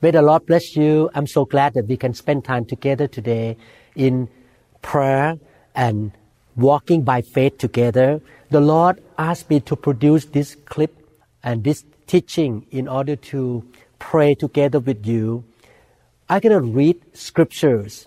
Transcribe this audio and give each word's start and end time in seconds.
May 0.00 0.12
the 0.12 0.22
Lord 0.22 0.46
bless 0.46 0.76
you. 0.76 1.10
I'm 1.12 1.26
so 1.26 1.44
glad 1.44 1.74
that 1.74 1.88
we 1.88 1.96
can 1.96 2.14
spend 2.14 2.44
time 2.44 2.64
together 2.64 3.08
today 3.08 3.56
in 3.96 4.28
prayer 4.80 5.38
and 5.74 6.12
walking 6.54 7.02
by 7.02 7.20
faith 7.20 7.58
together. 7.58 8.20
The 8.50 8.60
Lord 8.60 9.02
asked 9.18 9.50
me 9.50 9.58
to 9.60 9.74
produce 9.74 10.26
this 10.26 10.54
clip 10.66 10.94
and 11.42 11.64
this 11.64 11.84
teaching 12.06 12.64
in 12.70 12.86
order 12.86 13.16
to 13.16 13.64
pray 13.98 14.36
together 14.36 14.78
with 14.78 15.04
you. 15.04 15.42
I'm 16.28 16.40
going 16.40 16.52
to 16.52 16.60
read 16.60 17.02
scriptures 17.12 18.06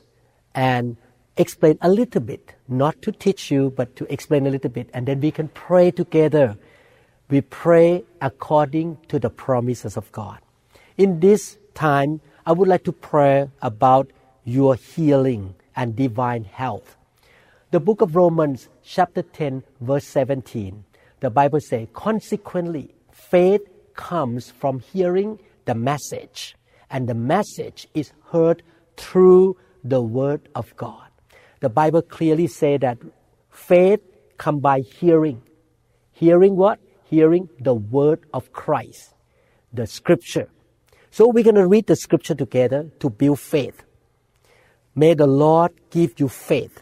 and 0.55 0.95
explain 1.35 1.77
a 1.81 1.89
little 1.89 2.21
bit, 2.21 2.55
not 2.69 3.01
to 3.01 3.11
teach 3.11 3.51
you, 3.51 3.73
but 3.75 3.97
to 3.97 4.11
explain 4.11 4.47
a 4.47 4.49
little 4.49 4.69
bit, 4.69 4.89
and 4.93 5.07
then 5.07 5.19
we 5.19 5.31
can 5.31 5.49
pray 5.49 5.91
together. 5.91 6.57
We 7.29 7.41
pray 7.41 8.05
according 8.21 8.97
to 9.09 9.19
the 9.19 9.29
promises 9.29 9.97
of 9.97 10.09
God. 10.13 10.39
In 10.97 11.19
this 11.19 11.57
time, 11.73 12.21
I 12.45 12.51
would 12.51 12.67
like 12.67 12.83
to 12.85 12.91
pray 12.91 13.49
about 13.61 14.11
your 14.43 14.75
healing 14.75 15.55
and 15.75 15.95
divine 15.95 16.43
health. 16.43 16.97
The 17.71 17.79
book 17.79 18.01
of 18.01 18.15
Romans, 18.15 18.69
chapter 18.83 19.21
10, 19.21 19.63
verse 19.79 20.05
17, 20.05 20.83
the 21.21 21.29
Bible 21.29 21.59
says, 21.61 21.87
Consequently, 21.93 22.93
faith 23.11 23.61
comes 23.93 24.51
from 24.51 24.79
hearing 24.79 25.39
the 25.65 25.75
message, 25.75 26.55
and 26.89 27.07
the 27.07 27.13
message 27.13 27.87
is 27.93 28.11
heard 28.31 28.63
through 28.97 29.57
the 29.83 30.01
word 30.01 30.49
of 30.55 30.75
God. 30.75 31.07
The 31.61 31.69
Bible 31.69 32.01
clearly 32.01 32.47
says 32.47 32.79
that 32.81 32.97
faith 33.49 34.01
comes 34.37 34.61
by 34.61 34.79
hearing. 34.81 35.41
Hearing 36.11 36.55
what? 36.55 36.79
Hearing 37.05 37.49
the 37.59 37.75
word 37.75 38.25
of 38.33 38.51
Christ, 38.51 39.13
the 39.71 39.85
scripture. 39.85 40.49
So 41.13 41.27
we're 41.27 41.43
going 41.43 41.55
to 41.55 41.67
read 41.67 41.87
the 41.87 41.97
scripture 41.97 42.35
together 42.35 42.89
to 43.01 43.09
build 43.09 43.41
faith. 43.41 43.83
May 44.95 45.13
the 45.13 45.27
Lord 45.27 45.73
give 45.89 46.17
you 46.17 46.29
faith 46.29 46.81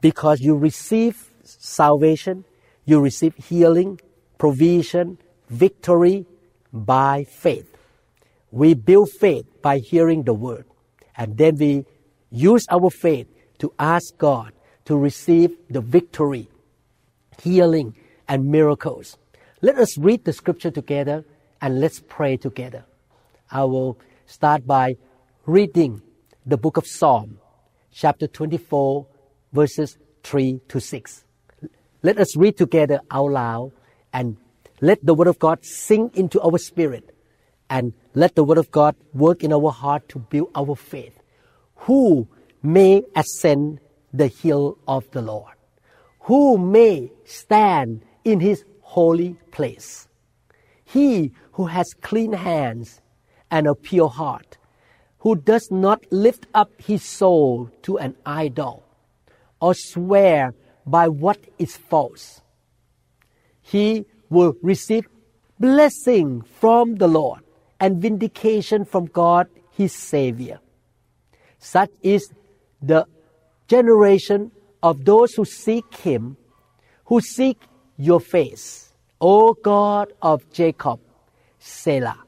because 0.00 0.40
you 0.40 0.56
receive 0.56 1.30
salvation, 1.44 2.46
you 2.86 2.98
receive 2.98 3.34
healing, 3.36 4.00
provision, 4.38 5.18
victory 5.50 6.24
by 6.72 7.24
faith. 7.24 7.76
We 8.50 8.72
build 8.72 9.10
faith 9.10 9.44
by 9.60 9.78
hearing 9.78 10.22
the 10.22 10.34
word, 10.34 10.64
and 11.14 11.36
then 11.36 11.56
we 11.56 11.84
use 12.30 12.64
our 12.70 12.88
faith 12.88 13.28
to 13.58 13.72
ask 13.78 14.16
God 14.16 14.52
to 14.86 14.96
receive 14.96 15.56
the 15.68 15.82
victory, 15.82 16.48
healing, 17.42 17.96
and 18.28 18.46
miracles. 18.46 19.18
Let 19.60 19.78
us 19.78 19.98
read 19.98 20.24
the 20.24 20.32
scripture 20.32 20.70
together 20.70 21.24
and 21.60 21.80
let's 21.80 22.00
pray 22.00 22.38
together. 22.38 22.84
I 23.52 23.64
will 23.64 23.98
start 24.24 24.66
by 24.66 24.96
reading 25.44 26.00
the 26.46 26.56
book 26.56 26.78
of 26.78 26.86
Psalm, 26.86 27.38
chapter 27.92 28.26
24, 28.26 29.06
verses 29.52 29.98
3 30.22 30.62
to 30.68 30.80
6. 30.80 31.24
Let 32.02 32.18
us 32.18 32.34
read 32.34 32.56
together 32.56 33.00
out 33.10 33.30
loud 33.30 33.72
and 34.10 34.38
let 34.80 35.04
the 35.04 35.12
Word 35.12 35.26
of 35.26 35.38
God 35.38 35.66
sink 35.66 36.16
into 36.16 36.40
our 36.40 36.56
spirit 36.56 37.14
and 37.68 37.92
let 38.14 38.36
the 38.36 38.42
Word 38.42 38.56
of 38.56 38.70
God 38.70 38.96
work 39.12 39.44
in 39.44 39.52
our 39.52 39.70
heart 39.70 40.08
to 40.08 40.18
build 40.18 40.50
our 40.54 40.74
faith. 40.74 41.22
Who 41.84 42.28
may 42.62 43.02
ascend 43.14 43.80
the 44.14 44.28
hill 44.28 44.78
of 44.88 45.10
the 45.10 45.20
Lord? 45.20 45.52
Who 46.20 46.56
may 46.56 47.12
stand 47.26 48.02
in 48.24 48.40
His 48.40 48.64
holy 48.80 49.36
place? 49.50 50.08
He 50.86 51.32
who 51.52 51.66
has 51.66 51.92
clean 52.00 52.32
hands 52.32 53.01
and 53.52 53.68
a 53.68 53.74
pure 53.74 54.08
heart, 54.08 54.56
who 55.18 55.36
does 55.36 55.70
not 55.70 56.04
lift 56.10 56.46
up 56.54 56.70
his 56.78 57.04
soul 57.04 57.70
to 57.82 57.98
an 57.98 58.16
idol 58.26 58.82
or 59.60 59.74
swear 59.74 60.54
by 60.84 61.06
what 61.06 61.38
is 61.58 61.76
false. 61.76 62.40
He 63.60 64.06
will 64.30 64.56
receive 64.62 65.06
blessing 65.60 66.42
from 66.42 66.96
the 66.96 67.06
Lord 67.06 67.40
and 67.78 68.02
vindication 68.02 68.84
from 68.84 69.06
God 69.06 69.46
his 69.70 69.92
Savior. 69.92 70.58
Such 71.58 71.90
is 72.02 72.32
the 72.80 73.06
generation 73.68 74.50
of 74.82 75.04
those 75.04 75.34
who 75.34 75.44
seek 75.44 75.94
him, 75.98 76.36
who 77.04 77.20
seek 77.20 77.60
your 77.96 78.18
face, 78.18 78.92
O 79.20 79.54
God 79.54 80.12
of 80.20 80.50
Jacob, 80.52 80.98
Selah. 81.60 82.18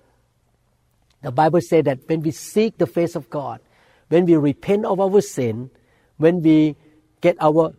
The 1.25 1.33
Bible 1.33 1.63
says 1.63 1.85
that 1.85 2.01
when 2.07 2.21
we 2.21 2.33
seek 2.33 2.77
the 2.77 2.87
face 2.87 3.17
of 3.17 3.31
God, 3.31 3.61
when 4.09 4.27
we 4.27 4.37
repent 4.37 4.85
of 4.85 5.01
our 5.01 5.23
sin, 5.23 5.71
when 6.19 6.43
we 6.43 6.77
get 7.23 7.39
our 7.41 7.75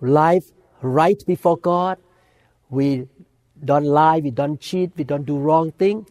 life 0.00 0.44
right 0.80 1.22
before 1.26 1.58
God, 1.58 1.98
we 2.70 3.06
don't 3.62 3.84
lie, 3.84 4.20
we 4.20 4.30
don't 4.30 4.58
cheat, 4.58 4.92
we 4.96 5.04
don't 5.04 5.26
do 5.26 5.36
wrong 5.36 5.72
thing, 5.72 6.06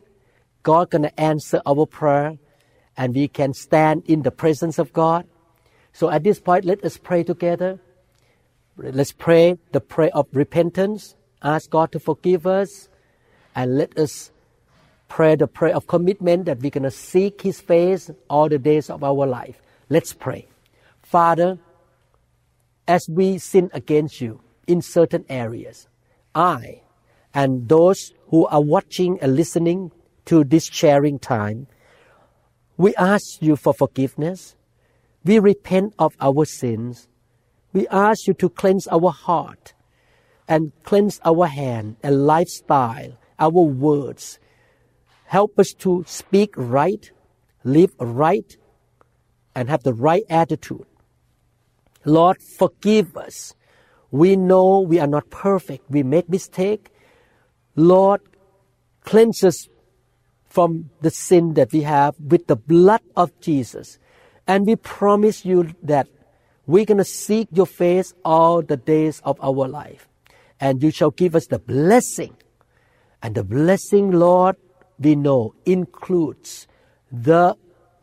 God 0.61 0.91
gonna 0.91 1.11
answer 1.17 1.59
our 1.65 1.87
prayer 1.87 2.37
and 2.95 3.15
we 3.15 3.27
can 3.27 3.55
stand 3.55 4.03
in 4.05 4.21
the 4.21 4.29
presence 4.29 4.77
of 4.77 4.93
God. 4.93 5.25
So 5.91 6.11
at 6.11 6.23
this 6.23 6.39
point, 6.39 6.65
let 6.65 6.85
us 6.85 6.97
pray 6.97 7.23
together. 7.23 7.79
Let's 8.77 9.11
pray 9.11 9.57
the 9.71 9.81
prayer 9.81 10.11
of 10.13 10.27
repentance. 10.33 11.15
Ask 11.41 11.71
God 11.71 11.91
to 11.93 11.99
forgive 11.99 12.45
us 12.45 12.89
and 13.55 13.75
let 13.75 13.97
us 13.97 14.29
pray 15.09 15.35
the 15.35 15.47
prayer 15.47 15.75
of 15.75 15.87
commitment 15.87 16.45
that 16.45 16.59
we're 16.59 16.71
going 16.71 16.83
to 16.83 16.91
seek 16.91 17.41
His 17.41 17.59
face 17.59 18.09
all 18.29 18.47
the 18.47 18.57
days 18.57 18.89
of 18.89 19.03
our 19.03 19.27
life. 19.27 19.61
Let's 19.89 20.13
pray. 20.13 20.47
Father, 21.01 21.57
as 22.87 23.07
we 23.09 23.37
sin 23.37 23.69
against 23.73 24.21
you 24.21 24.39
in 24.67 24.81
certain 24.81 25.25
areas, 25.27 25.87
I 26.33 26.81
and 27.33 27.67
those 27.67 28.13
who 28.27 28.45
are 28.47 28.61
watching 28.61 29.19
and 29.21 29.35
listening 29.35 29.91
to 30.25 30.43
this 30.43 30.65
sharing 30.65 31.19
time, 31.19 31.67
we 32.77 32.95
ask 32.95 33.41
you 33.41 33.55
for 33.55 33.73
forgiveness. 33.73 34.55
We 35.23 35.39
repent 35.39 35.93
of 35.99 36.15
our 36.21 36.45
sins. 36.45 37.07
We 37.73 37.87
ask 37.89 38.27
you 38.27 38.33
to 38.35 38.49
cleanse 38.49 38.87
our 38.87 39.11
heart 39.11 39.73
and 40.47 40.71
cleanse 40.83 41.19
our 41.23 41.47
hand 41.47 41.97
and 42.01 42.25
lifestyle, 42.25 43.17
our 43.37 43.49
words, 43.51 44.39
Help 45.29 45.59
us 45.59 45.73
to 45.73 46.03
speak 46.07 46.55
right, 46.57 47.11
live 47.63 47.93
right, 47.99 48.57
and 49.53 49.69
have 49.69 49.83
the 49.83 49.93
right 49.93 50.23
attitude. 50.27 50.87
Lord, 52.03 52.41
forgive 52.41 53.15
us. 53.15 53.53
We 54.09 54.35
know 54.35 54.79
we 54.79 54.97
are 54.99 55.05
not 55.05 55.29
perfect. 55.29 55.85
We 55.87 56.01
make 56.01 56.29
mistake. 56.29 56.89
Lord, 57.75 58.21
cleanse 59.03 59.43
us 59.43 59.69
from 60.47 60.89
the 61.01 61.11
sin 61.11 61.53
that 61.53 61.71
we 61.73 61.83
have 61.83 62.15
with 62.19 62.47
the 62.47 62.55
blood 62.55 63.01
of 63.15 63.39
Jesus. 63.39 63.99
And 64.47 64.65
we 64.65 64.77
promise 64.77 65.45
you 65.45 65.75
that 65.83 66.07
we're 66.65 66.85
going 66.85 66.97
to 66.97 67.03
seek 67.03 67.49
your 67.51 67.67
face 67.67 68.15
all 68.25 68.63
the 68.63 68.77
days 68.77 69.21
of 69.23 69.37
our 69.43 69.67
life. 69.67 70.09
And 70.59 70.81
you 70.81 70.89
shall 70.89 71.11
give 71.11 71.35
us 71.35 71.45
the 71.45 71.59
blessing. 71.59 72.35
And 73.21 73.35
the 73.35 73.43
blessing, 73.43 74.09
Lord, 74.09 74.55
we 74.99 75.15
know 75.15 75.55
includes 75.65 76.67
the 77.11 77.55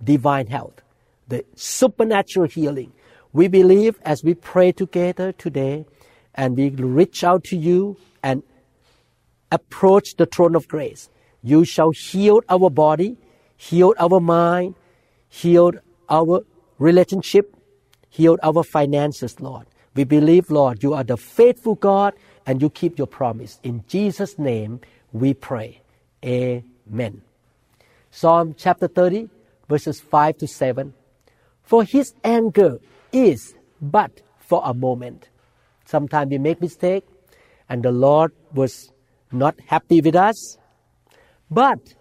divine 0.03 0.47
health, 0.47 0.83
the 1.29 1.45
supernatural 1.55 2.49
healing. 2.49 2.93
We 3.33 3.49
believe 3.49 3.99
as 4.05 4.25
we 4.25 4.35
pray 4.35 4.73
together 4.73 5.33
today 5.33 5.85
and 6.35 6.57
we 6.57 6.71
reach 6.71 7.23
out 7.23 7.45
to 7.45 7.57
you 7.57 7.97
and 8.23 8.43
approach 9.53 10.17
the 10.17 10.27
throne 10.27 10.55
of 10.55 10.69
grace, 10.69 11.09
you 11.43 11.65
shall 11.65 11.91
heal 11.91 12.41
our 12.49 12.71
body, 12.71 13.17
heal 13.57 13.95
our 13.99 14.21
mind, 14.21 14.75
heal 15.29 15.73
our 16.09 16.45
relationship, 16.79 17.55
heal 18.09 18.39
our 18.43 18.65
finances, 18.65 19.41
Lord. 19.41 19.67
We 19.95 20.05
believe, 20.05 20.51
Lord, 20.51 20.83
you 20.83 20.95
are 20.95 21.05
the 21.05 21.17
faithful 21.17 21.75
God 21.75 22.15
and 22.47 22.61
you 22.61 22.71
keep 22.71 22.99
your 22.99 23.07
promise. 23.07 23.59
In 23.63 23.85
Jesus' 23.89 24.39
name 24.39 24.81
we 25.13 25.35
pray. 25.35 25.81
Amen. 26.25 26.76
Amen. 26.93 27.23
Psalm 28.11 28.55
chapter 28.57 28.89
30, 28.89 29.29
verses 29.69 30.01
5 30.01 30.39
to 30.39 30.47
7. 30.47 30.95
For 31.63 31.85
his 31.85 32.15
anger 32.23 32.79
is 33.13 33.55
but 33.81 34.23
for 34.39 34.63
a 34.65 34.73
moment. 34.73 35.29
Sometimes 35.85 36.31
we 36.31 36.39
make 36.39 36.61
mistake 36.61 37.05
and 37.69 37.83
the 37.83 37.93
Lord 37.93 38.33
was 38.55 38.93
not 39.33 39.59
happy 39.67 40.01
with 40.01 40.15
us. 40.15 40.59
But 41.51 41.95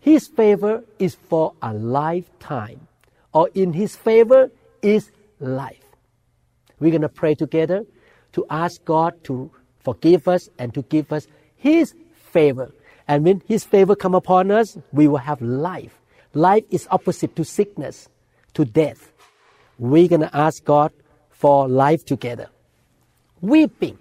his 0.00 0.28
favor 0.28 0.84
is 0.98 1.14
for 1.14 1.54
a 1.62 1.72
lifetime. 1.72 2.88
Or 3.32 3.48
in 3.54 3.72
his 3.72 3.96
favor 3.96 4.50
is 4.82 5.10
life. 5.40 5.84
We're 6.80 6.90
going 6.90 7.02
to 7.02 7.08
pray 7.08 7.34
together 7.34 7.84
to 8.32 8.44
ask 8.50 8.84
God 8.84 9.22
to 9.24 9.50
forgive 9.80 10.26
us 10.26 10.48
and 10.58 10.74
to 10.74 10.82
give 10.82 11.12
us 11.12 11.26
his 11.56 11.94
favor. 12.12 12.72
And 13.12 13.26
when 13.26 13.42
his 13.46 13.62
favor 13.62 13.94
come 13.94 14.14
upon 14.14 14.50
us, 14.50 14.78
we 14.90 15.06
will 15.06 15.18
have 15.18 15.42
life. 15.42 16.00
Life 16.32 16.64
is 16.70 16.88
opposite 16.90 17.36
to 17.36 17.44
sickness, 17.44 18.08
to 18.54 18.64
death. 18.64 19.12
We're 19.78 20.08
going 20.08 20.22
to 20.22 20.34
ask 20.34 20.64
God 20.64 20.92
for 21.28 21.68
life 21.68 22.06
together. 22.06 22.48
Weeping 23.42 23.98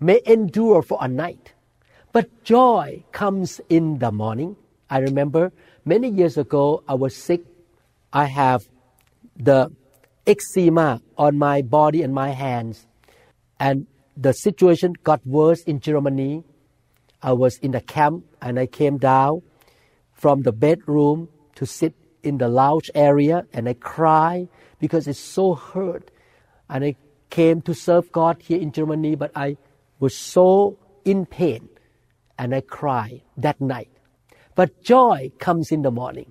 may 0.00 0.22
endure 0.24 0.80
for 0.80 0.96
a 1.02 1.06
night, 1.06 1.52
but 2.12 2.44
joy 2.44 3.04
comes 3.12 3.60
in 3.68 3.98
the 3.98 4.10
morning. 4.10 4.56
I 4.88 5.00
remember 5.00 5.52
many 5.84 6.08
years 6.08 6.38
ago, 6.38 6.82
I 6.88 6.94
was 6.94 7.14
sick. 7.14 7.42
I 8.10 8.24
have 8.24 8.66
the 9.36 9.70
eczema 10.26 11.02
on 11.18 11.36
my 11.36 11.60
body 11.60 12.02
and 12.02 12.14
my 12.14 12.30
hands. 12.30 12.86
And 13.60 13.86
the 14.16 14.32
situation 14.32 14.94
got 15.04 15.26
worse 15.26 15.62
in 15.64 15.80
Germany. 15.80 16.42
I 17.24 17.32
was 17.32 17.56
in 17.58 17.70
the 17.70 17.80
camp 17.80 18.26
and 18.42 18.60
I 18.60 18.66
came 18.66 18.98
down 18.98 19.40
from 20.12 20.42
the 20.42 20.52
bedroom 20.52 21.30
to 21.54 21.64
sit 21.64 21.94
in 22.22 22.36
the 22.36 22.48
lounge 22.48 22.90
area 22.94 23.46
and 23.54 23.66
I 23.66 23.72
cried 23.72 24.48
because 24.78 25.08
it's 25.08 25.18
so 25.18 25.54
hurt. 25.54 26.10
And 26.68 26.84
I 26.84 26.96
came 27.30 27.62
to 27.62 27.74
serve 27.74 28.12
God 28.12 28.42
here 28.42 28.60
in 28.60 28.72
Germany, 28.72 29.14
but 29.14 29.32
I 29.34 29.56
was 30.00 30.14
so 30.14 30.78
in 31.06 31.24
pain 31.24 31.70
and 32.38 32.54
I 32.54 32.60
cried 32.60 33.22
that 33.38 33.58
night. 33.58 33.88
But 34.54 34.82
joy 34.82 35.32
comes 35.38 35.72
in 35.72 35.80
the 35.80 35.90
morning. 35.90 36.30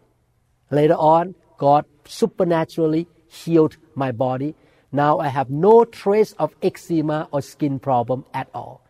Later 0.70 0.94
on, 0.94 1.34
God 1.58 1.86
supernaturally 2.06 3.08
healed 3.28 3.78
my 3.96 4.12
body. 4.12 4.54
Now 4.92 5.18
I 5.18 5.30
have 5.30 5.50
no 5.50 5.86
trace 5.86 6.34
of 6.34 6.54
eczema 6.62 7.30
or 7.32 7.42
skin 7.42 7.80
problem 7.80 8.26
at 8.32 8.48
all. 8.54 8.84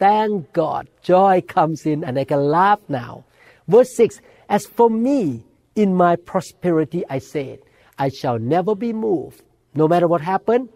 Thank 0.00 0.54
God, 0.54 0.88
joy 1.02 1.42
comes 1.46 1.84
in 1.84 2.04
and 2.04 2.18
I 2.18 2.24
can 2.24 2.40
laugh 2.40 2.80
now. 2.88 3.26
Verse 3.68 3.94
6 3.96 4.22
As 4.48 4.64
for 4.64 4.88
me, 4.88 5.44
in 5.76 5.94
my 5.94 6.16
prosperity, 6.16 7.04
I 7.10 7.18
said, 7.18 7.58
I 7.98 8.08
shall 8.08 8.38
never 8.38 8.74
be 8.74 8.94
moved. 8.94 9.42
No 9.74 9.86
matter 9.86 10.08
what 10.08 10.22
happened, 10.22 10.70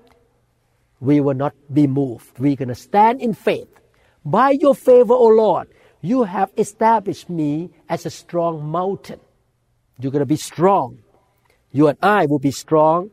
we 1.00 1.20
will 1.20 1.34
not 1.34 1.54
be 1.72 1.86
moved. 1.86 2.38
We're 2.38 2.54
going 2.54 2.68
to 2.68 2.74
stand 2.74 3.22
in 3.22 3.32
faith. 3.32 3.80
By 4.26 4.50
your 4.50 4.74
favor, 4.74 5.14
O 5.14 5.28
Lord, 5.28 5.68
you 6.02 6.24
have 6.24 6.52
established 6.58 7.30
me 7.30 7.70
as 7.88 8.04
a 8.04 8.10
strong 8.10 8.62
mountain. 8.70 9.20
You're 9.98 10.12
going 10.12 10.20
to 10.20 10.26
be 10.26 10.36
strong. 10.36 10.98
You 11.72 11.88
and 11.88 11.98
I 12.02 12.26
will 12.26 12.38
be 12.38 12.50
strong. 12.50 13.10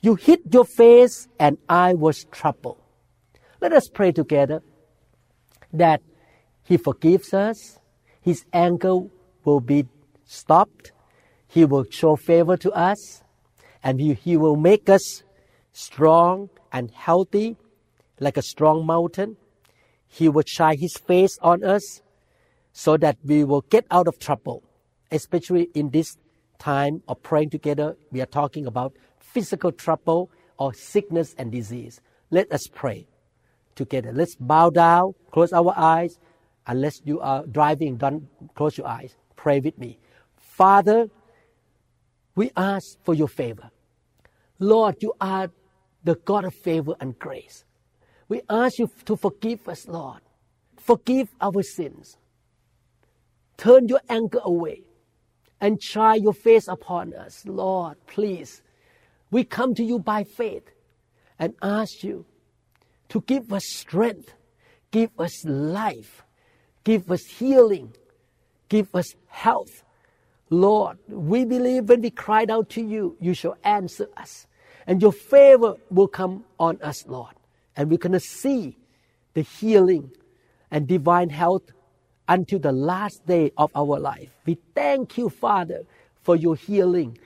You 0.00 0.14
hid 0.14 0.40
your 0.52 0.64
face, 0.64 1.26
and 1.40 1.58
I 1.68 1.94
was 1.94 2.24
troubled. 2.30 2.78
Let 3.60 3.72
us 3.72 3.88
pray 3.88 4.12
together 4.12 4.62
that 5.74 6.02
He 6.62 6.76
forgives 6.76 7.34
us, 7.34 7.78
His 8.20 8.44
anger 8.52 9.00
will 9.44 9.60
be 9.60 9.86
stopped, 10.24 10.92
He 11.46 11.64
will 11.64 11.84
show 11.90 12.16
favor 12.16 12.56
to 12.58 12.72
us, 12.72 13.22
and 13.82 14.00
He, 14.00 14.36
will 14.36 14.56
make 14.56 14.88
us 14.88 15.22
strong 15.72 16.48
and 16.72 16.90
healthy 16.90 17.56
like 18.18 18.36
a 18.36 18.42
strong 18.42 18.86
mountain. 18.86 19.36
He 20.06 20.28
will 20.28 20.44
shine 20.46 20.78
His 20.78 20.96
face 20.96 21.38
on 21.42 21.64
us 21.64 22.00
so 22.72 22.96
that 22.96 23.18
we 23.24 23.44
will 23.44 23.62
get 23.62 23.84
out 23.90 24.08
of 24.08 24.18
trouble, 24.18 24.62
especially 25.10 25.68
in 25.74 25.90
this 25.90 26.16
time 26.58 27.02
of 27.08 27.22
praying 27.22 27.50
together. 27.50 27.96
We 28.10 28.20
are 28.20 28.26
talking 28.26 28.66
about 28.66 28.94
physical 29.18 29.72
trouble 29.72 30.30
or 30.58 30.72
sickness 30.72 31.34
and 31.36 31.52
disease. 31.52 32.00
Let 32.30 32.50
us 32.52 32.66
pray 32.72 33.06
together. 33.74 34.12
Let's 34.12 34.34
bow 34.34 34.70
down, 34.70 35.14
close 35.30 35.52
our 35.52 35.74
eyes. 35.76 36.18
Unless 36.66 37.02
you 37.04 37.20
uh, 37.20 37.24
are 37.24 37.46
driving, 37.46 37.96
don't 37.96 38.26
close 38.54 38.78
your 38.78 38.86
eyes. 38.86 39.14
Pray 39.36 39.60
with 39.60 39.78
me. 39.78 39.98
Father, 40.36 41.08
we 42.34 42.50
ask 42.56 42.96
for 43.04 43.14
your 43.14 43.28
favor. 43.28 43.70
Lord, 44.58 44.96
you 45.00 45.12
are 45.20 45.50
the 46.02 46.14
God 46.14 46.44
of 46.44 46.54
favor 46.54 46.94
and 47.00 47.18
grace. 47.18 47.64
We 48.28 48.40
ask 48.48 48.78
you 48.78 48.90
to 49.04 49.16
forgive 49.16 49.68
us, 49.68 49.86
Lord. 49.86 50.20
Forgive 50.78 51.28
our 51.40 51.62
sins. 51.62 52.16
Turn 53.56 53.88
your 53.88 54.00
anger 54.08 54.40
away 54.42 54.82
and 55.60 55.82
shine 55.82 56.22
your 56.22 56.32
face 56.32 56.66
upon 56.68 57.14
us. 57.14 57.44
Lord, 57.46 57.96
please 58.06 58.62
we 59.34 59.42
come 59.42 59.74
to 59.74 59.82
you 59.82 59.98
by 59.98 60.22
faith 60.22 60.70
and 61.40 61.54
ask 61.60 62.04
you 62.04 62.24
to 63.08 63.20
give 63.22 63.52
us 63.52 63.64
strength, 63.66 64.32
give 64.90 65.10
us 65.18 65.44
life, 65.44 66.24
give 66.84 67.10
us 67.10 67.24
healing, 67.24 67.92
give 68.68 68.94
us 68.94 69.14
health. 69.26 69.82
Lord, 70.50 70.98
we 71.08 71.44
believe 71.44 71.88
when 71.88 72.02
we 72.02 72.10
cried 72.10 72.50
out 72.50 72.70
to 72.70 72.82
you, 72.82 73.16
you 73.20 73.34
shall 73.34 73.56
answer 73.64 74.08
us. 74.16 74.46
And 74.86 75.00
your 75.00 75.12
favor 75.12 75.76
will 75.90 76.08
come 76.08 76.44
on 76.58 76.80
us, 76.82 77.06
Lord. 77.06 77.34
And 77.76 77.90
we're 77.90 77.98
going 77.98 78.12
to 78.12 78.20
see 78.20 78.76
the 79.32 79.42
healing 79.42 80.10
and 80.70 80.86
divine 80.86 81.30
health 81.30 81.62
until 82.28 82.58
the 82.58 82.72
last 82.72 83.26
day 83.26 83.52
of 83.56 83.70
our 83.74 83.98
life. 83.98 84.30
We 84.46 84.58
thank 84.74 85.18
you, 85.18 85.28
Father, 85.28 85.82
for 86.22 86.36
your 86.36 86.56
healing, 86.56 87.18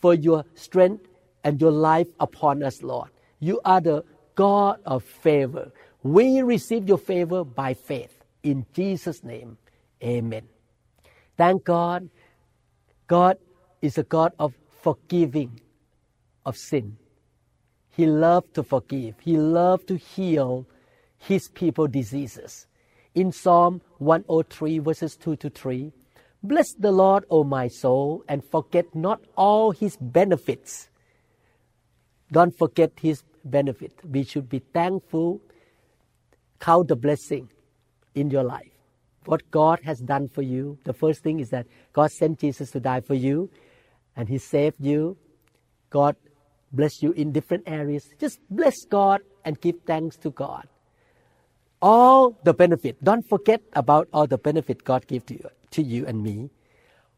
for 0.00 0.14
your 0.14 0.44
strength, 0.54 1.06
and 1.44 1.60
your 1.60 1.70
life 1.70 2.08
upon 2.18 2.62
us, 2.62 2.82
Lord. 2.82 3.08
You 3.38 3.60
are 3.64 3.80
the 3.80 4.04
God 4.36 4.78
of 4.86 5.02
favor. 5.02 5.72
We 6.02 6.42
receive 6.42 6.86
your 6.88 6.98
favor 6.98 7.42
by 7.44 7.74
faith. 7.74 8.22
In 8.44 8.64
Jesus' 8.72 9.24
name, 9.24 9.58
amen. 10.02 10.44
Thank 11.36 11.64
God. 11.64 12.08
God 13.08 13.38
is 13.82 13.98
a 13.98 14.04
God 14.04 14.32
of 14.38 14.54
forgiving 14.80 15.60
of 16.44 16.56
sin. 16.56 16.96
He 17.96 18.06
loved 18.06 18.54
to 18.54 18.62
forgive. 18.62 19.16
He 19.20 19.36
loved 19.36 19.88
to 19.88 19.96
heal 19.96 20.66
his 21.18 21.48
people 21.48 21.88
diseases. 21.88 22.66
In 23.14 23.32
Psalm 23.32 23.80
103 23.98 24.78
verses 24.78 25.16
2 25.16 25.36
to 25.36 25.50
3, 25.50 25.92
Bless 26.42 26.74
the 26.74 26.92
Lord, 26.92 27.24
O 27.30 27.42
my 27.42 27.66
soul, 27.66 28.22
and 28.28 28.44
forget 28.44 28.94
not 28.94 29.20
all 29.34 29.72
his 29.72 29.96
benefits 29.96 30.90
don't 32.32 32.56
forget 32.56 32.92
His 33.00 33.22
benefit. 33.50 33.92
We 34.04 34.24
should 34.24 34.48
be 34.48 34.58
thankful, 34.58 35.40
count 36.60 36.88
the 36.88 36.96
blessing 36.96 37.48
in 38.14 38.30
your 38.30 38.42
life. 38.42 38.70
What 39.24 39.50
God 39.50 39.80
has 39.84 39.98
done 39.98 40.28
for 40.28 40.42
you. 40.42 40.78
The 40.84 40.92
first 40.92 41.22
thing 41.22 41.40
is 41.40 41.50
that 41.50 41.66
God 41.92 42.12
sent 42.12 42.40
Jesus 42.40 42.70
to 42.72 42.80
die 42.80 43.00
for 43.00 43.14
you, 43.14 43.50
and 44.16 44.28
He 44.28 44.38
saved 44.38 44.76
you. 44.78 45.16
God 45.90 46.16
bless 46.72 47.02
you 47.02 47.12
in 47.12 47.32
different 47.32 47.64
areas. 47.66 48.08
Just 48.18 48.40
bless 48.50 48.84
God 48.84 49.22
and 49.44 49.60
give 49.60 49.76
thanks 49.86 50.16
to 50.18 50.30
God. 50.30 50.68
All 51.82 52.38
the 52.44 52.54
benefit. 52.54 53.02
Don't 53.02 53.28
forget 53.28 53.62
about 53.72 54.08
all 54.12 54.26
the 54.26 54.38
benefit 54.38 54.84
God 54.84 55.06
gave 55.06 55.26
to 55.26 55.34
you, 55.34 55.48
to 55.72 55.82
you 55.82 56.06
and 56.06 56.22
me. 56.22 56.50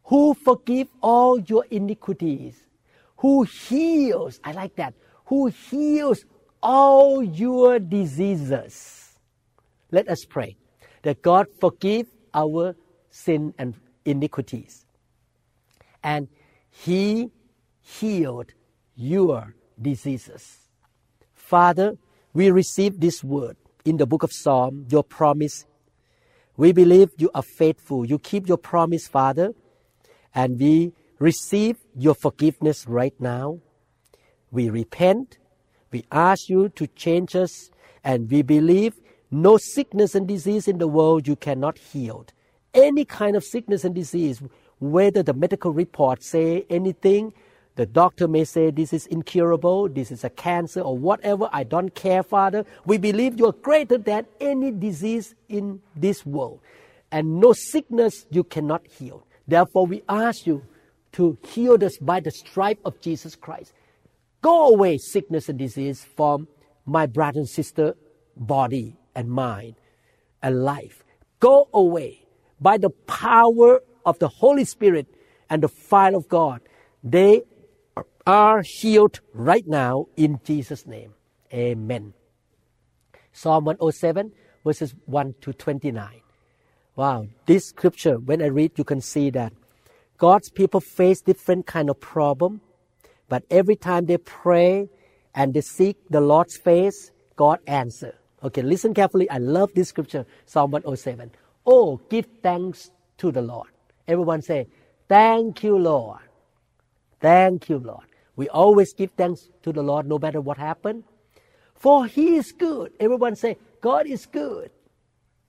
Who 0.05 0.35
forgive 0.35 0.89
all 1.03 1.39
your 1.41 1.67
iniquities 1.71 2.69
who 3.19 3.43
heals, 3.43 4.41
I 4.45 4.53
like 4.53 4.77
that, 4.77 4.95
who 5.29 5.47
heals 5.49 6.25
all 6.63 7.23
your 7.23 7.79
diseases. 7.79 9.19
Let 9.91 10.09
us 10.09 10.25
pray 10.25 10.57
that 11.03 11.23
God 11.23 11.47
forgive 11.61 12.07
our 12.35 12.75
sin 13.11 13.55
and 13.59 13.75
iniquities. 14.05 14.87
And 16.03 16.29
He 16.71 17.31
healed 17.81 18.53
your 18.97 19.55
diseases. 19.81 20.69
Father, 21.35 21.97
we 22.33 22.51
receive 22.51 23.01
this 23.01 23.23
word 23.23 23.57
in 23.85 23.99
the 23.99 24.07
book 24.07 24.23
of 24.23 24.33
Psalm, 24.33 24.87
your 24.91 25.05
promise. 25.05 25.67
We 26.57 26.73
believe 26.73 27.11
you 27.19 27.31
are 27.35 27.43
faithful. 27.43 28.05
You 28.05 28.19
keep 28.19 28.49
your 28.49 28.59
promise, 28.59 29.07
Father, 29.09 29.55
and 30.35 30.59
we 30.59 30.93
receive 31.19 31.77
your 31.95 32.15
forgiveness 32.15 32.87
right 32.87 33.15
now. 33.19 33.61
We 34.51 34.71
repent. 34.71 35.39
We 35.91 36.05
ask 36.13 36.49
you 36.49 36.69
to 36.71 36.87
change 36.89 37.35
us, 37.37 37.71
and 38.05 38.31
we 38.31 38.43
believe 38.43 39.01
no 39.31 39.57
sickness 39.57 40.15
and 40.15 40.27
disease 40.27 40.69
in 40.69 40.79
the 40.79 40.89
world 40.89 41.27
you 41.27 41.37
cannot 41.37 41.79
heal. 41.79 42.27
Any 42.75 43.05
kind 43.05 43.37
of 43.37 43.45
sickness 43.45 43.85
and 43.85 43.95
disease, 43.95 44.43
whether 44.79 45.23
the 45.23 45.35
medical 45.35 45.73
report 45.73 46.23
say 46.23 46.67
anything, 46.71 47.33
The 47.79 47.87
doctor 47.87 48.27
may 48.27 48.43
say 48.43 48.73
this 48.73 48.93
is 48.93 49.07
incurable, 49.07 49.89
this 49.89 50.11
is 50.11 50.25
a 50.25 50.31
cancer, 50.31 50.81
or 50.81 50.99
whatever. 50.99 51.49
I 51.53 51.63
don't 51.63 51.95
care, 51.95 52.25
Father. 52.25 52.65
We 52.85 52.99
believe 52.99 53.39
you 53.39 53.47
are 53.47 53.53
greater 53.53 53.97
than 53.97 54.27
any 54.41 54.73
disease 54.73 55.37
in 55.49 55.81
this 55.95 56.27
world, 56.27 56.59
and 57.13 57.39
no 57.39 57.53
sickness 57.53 58.27
you 58.33 58.43
cannot 58.43 58.85
heal. 58.85 59.25
Therefore, 59.47 59.87
we 59.87 60.03
ask 60.09 60.45
you 60.45 60.65
to 61.13 61.39
heal 61.47 61.79
us 61.85 61.97
by 61.99 62.19
the 62.19 62.33
stripe 62.33 62.81
of 62.85 63.01
Jesus 63.01 63.37
Christ. 63.37 63.73
Go 64.41 64.69
away, 64.69 64.99
sickness 64.99 65.49
and 65.49 65.59
disease, 65.59 66.05
from 66.05 66.49
my 66.87 67.07
brother 67.07 67.41
and 67.41 67.49
sister 67.49 67.95
body 68.37 68.97
and 69.15 69.29
mind 69.29 69.75
and 70.43 70.63
life. 70.63 71.05
Go 71.41 71.69
away 71.73 72.27
by 72.61 72.79
the 72.79 72.91
power 72.91 73.83
of 74.05 74.19
the 74.19 74.29
Holy 74.29 74.65
Spirit 74.65 75.07
and 75.51 75.63
the 75.63 75.69
fire 75.69 76.15
of 76.15 76.29
God. 76.29 76.61
They 77.03 77.43
are 78.27 78.63
healed 78.63 79.21
right 79.33 79.67
now 79.67 80.07
in 80.17 80.41
Jesus' 80.45 80.87
name. 80.87 81.15
Amen. 81.53 82.13
Psalm 83.33 83.65
107, 83.65 84.33
verses 84.65 84.95
1 85.07 85.35
to 85.41 85.53
29. 85.53 86.21
Wow, 86.97 87.29
this 87.47 87.67
scripture, 87.67 88.19
when 88.19 88.43
I 88.43 88.47
read, 88.47 88.73
you 88.77 88.85
can 88.85 89.01
see 89.01 89.31
that 89.31 89.53
God's 90.19 90.51
people 90.51 90.81
face 90.81 91.21
different 91.21 91.67
kind 91.67 91.89
of 91.89 92.01
problem, 92.01 92.61
but 93.29 93.45
every 93.51 93.77
time 93.77 94.07
they 94.07 94.19
pray 94.19 94.89
and 95.35 95.55
they 95.55 95.61
seek 95.61 95.97
the 96.11 96.21
Lord's 96.21 96.57
face, 96.57 97.11
God 97.37 97.61
answer. 97.67 98.15
Okay, 98.43 98.63
listen 98.63 98.95
carefully. 98.95 99.29
I 99.31 99.39
love 99.39 99.73
this 99.75 99.89
scripture, 99.89 100.27
Psalm 100.47 100.71
107. 100.71 101.31
Oh, 101.67 102.01
give 102.09 102.27
thanks 102.43 102.91
to 103.19 103.31
the 103.33 103.43
Lord. 103.43 103.69
Everyone 104.07 104.43
say, 104.43 104.69
Thank 105.09 105.63
you, 105.63 105.79
Lord. 105.79 106.21
Thank 107.21 107.69
you, 107.69 107.79
Lord. 107.79 108.05
We 108.37 108.49
always 108.49 108.93
give 108.93 109.11
thanks 109.13 109.49
to 109.63 109.73
the 109.73 109.83
Lord 109.83 110.07
no 110.07 110.19
matter 110.19 110.41
what 110.41 110.59
happened. 110.59 111.05
For 111.75 112.07
He 112.07 112.37
is 112.37 112.53
good. 112.53 112.93
Everyone 113.01 113.37
say, 113.37 113.57
God 113.81 114.07
is 114.07 114.27
good. 114.27 114.71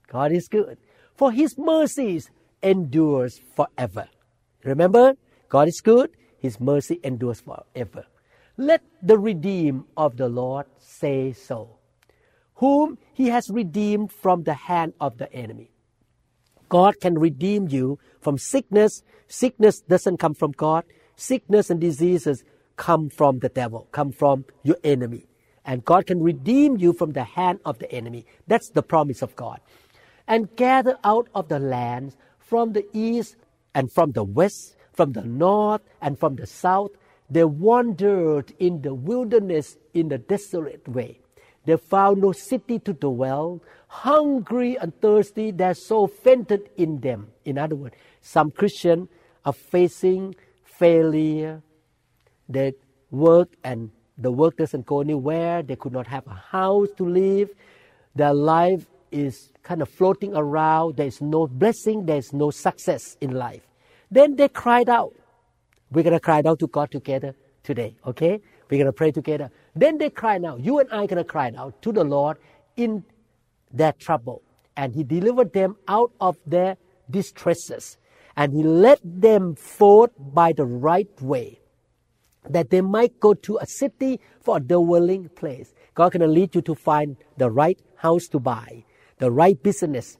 God 0.08 0.32
is 0.32 0.48
good. 0.48 0.78
For 1.14 1.30
His 1.30 1.56
mercies 1.56 2.30
endures 2.62 3.40
forever. 3.54 4.08
Remember, 4.64 5.14
God 5.48 5.68
is 5.68 5.80
good. 5.80 6.10
His 6.40 6.58
mercy 6.58 6.98
endures 7.04 7.40
forever. 7.40 8.06
Let 8.56 8.82
the 9.02 9.18
redeemed 9.18 9.84
of 9.96 10.16
the 10.16 10.28
Lord 10.28 10.66
say 10.78 11.32
so, 11.32 11.78
whom 12.56 12.98
He 13.12 13.28
has 13.28 13.50
redeemed 13.50 14.10
from 14.10 14.42
the 14.42 14.54
hand 14.54 14.94
of 15.00 15.18
the 15.18 15.32
enemy. 15.32 15.70
God 16.68 17.00
can 17.00 17.18
redeem 17.18 17.68
you 17.68 17.98
from 18.20 18.38
sickness. 18.38 19.02
Sickness 19.28 19.80
doesn't 19.80 20.16
come 20.16 20.34
from 20.34 20.52
God. 20.52 20.84
Sickness 21.16 21.68
and 21.68 21.80
diseases 21.80 22.44
come 22.76 23.10
from 23.10 23.40
the 23.40 23.50
devil, 23.50 23.86
come 23.92 24.10
from 24.10 24.46
your 24.62 24.76
enemy. 24.82 25.26
And 25.66 25.84
God 25.84 26.06
can 26.06 26.22
redeem 26.22 26.78
you 26.78 26.94
from 26.94 27.12
the 27.12 27.24
hand 27.24 27.60
of 27.66 27.78
the 27.78 27.92
enemy. 27.92 28.24
That's 28.46 28.70
the 28.70 28.82
promise 28.82 29.20
of 29.20 29.36
God. 29.36 29.60
And 30.26 30.54
gather 30.56 30.96
out 31.04 31.28
of 31.34 31.48
the 31.48 31.58
lands 31.58 32.16
from 32.38 32.72
the 32.72 32.86
east 32.94 33.36
and 33.74 33.92
from 33.92 34.12
the 34.12 34.24
west, 34.24 34.76
from 35.00 35.12
the 35.12 35.24
north 35.24 35.80
and 36.02 36.18
from 36.18 36.36
the 36.36 36.46
south. 36.46 36.90
They 37.30 37.44
wandered 37.44 38.52
in 38.58 38.82
the 38.82 38.92
wilderness 38.92 39.78
in 39.94 40.10
the 40.10 40.18
desolate 40.18 40.86
way. 40.86 41.20
They 41.64 41.78
found 41.78 42.20
no 42.20 42.32
city 42.32 42.78
to 42.80 42.92
dwell. 42.92 43.62
Hungry 43.88 44.76
and 44.76 44.92
thirsty, 45.00 45.52
their 45.52 45.72
soul 45.72 46.06
fainted 46.06 46.68
in 46.76 47.00
them. 47.00 47.28
In 47.46 47.56
other 47.56 47.76
words, 47.76 47.94
some 48.20 48.50
Christians 48.50 49.08
are 49.46 49.54
facing 49.54 50.34
failure, 50.64 51.62
they 52.46 52.74
work 53.10 53.48
and 53.64 53.90
the 54.18 54.30
work 54.30 54.58
doesn't 54.58 54.84
go 54.84 55.00
anywhere. 55.00 55.62
They 55.62 55.76
could 55.76 55.94
not 55.94 56.08
have 56.08 56.26
a 56.26 56.34
house 56.34 56.88
to 56.98 57.08
live. 57.08 57.48
Their 58.14 58.34
life 58.34 58.84
is 59.10 59.50
kind 59.62 59.80
of 59.80 59.88
floating 59.88 60.34
around. 60.34 60.96
There's 60.98 61.22
no 61.22 61.46
blessing. 61.46 62.04
There's 62.04 62.34
no 62.34 62.50
success 62.50 63.16
in 63.22 63.30
life. 63.30 63.69
Then 64.10 64.36
they 64.36 64.48
cried 64.48 64.88
out. 64.88 65.14
We're 65.90 66.02
going 66.02 66.14
to 66.14 66.20
cry 66.20 66.42
out 66.44 66.58
to 66.60 66.66
God 66.66 66.90
together 66.90 67.34
today, 67.62 67.96
okay? 68.06 68.40
We're 68.68 68.78
going 68.78 68.86
to 68.86 68.92
pray 68.92 69.10
together. 69.12 69.50
Then 69.74 69.98
they 69.98 70.10
cried 70.10 70.44
out. 70.44 70.60
You 70.60 70.78
and 70.78 70.88
I 70.90 71.04
are 71.04 71.06
going 71.06 71.18
to 71.18 71.24
cry 71.24 71.52
out 71.56 71.80
to 71.82 71.92
the 71.92 72.04
Lord 72.04 72.38
in 72.76 73.04
their 73.72 73.92
trouble. 73.92 74.42
And 74.76 74.94
He 74.94 75.04
delivered 75.04 75.52
them 75.52 75.76
out 75.88 76.12
of 76.20 76.36
their 76.46 76.76
distresses. 77.10 77.98
And 78.36 78.52
He 78.52 78.62
led 78.62 79.00
them 79.04 79.54
forth 79.56 80.12
by 80.18 80.52
the 80.52 80.64
right 80.64 81.10
way 81.20 81.60
that 82.48 82.70
they 82.70 82.80
might 82.80 83.20
go 83.20 83.34
to 83.34 83.58
a 83.58 83.66
city 83.66 84.20
for 84.40 84.56
a 84.56 84.60
dwelling 84.60 85.28
place. 85.30 85.74
God 85.94 86.12
can 86.12 86.32
lead 86.32 86.54
you 86.54 86.62
to 86.62 86.74
find 86.74 87.16
the 87.36 87.50
right 87.50 87.78
house 87.96 88.28
to 88.28 88.38
buy, 88.38 88.84
the 89.18 89.30
right 89.30 89.60
business 89.62 90.16